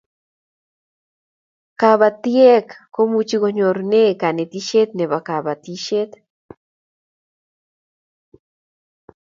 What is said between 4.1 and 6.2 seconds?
kanetishet nebo kabatishiet